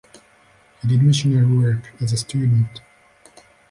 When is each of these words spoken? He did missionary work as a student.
He 0.81 0.87
did 0.87 1.03
missionary 1.03 1.45
work 1.45 1.91
as 2.01 2.11
a 2.11 2.17
student. 2.17 2.81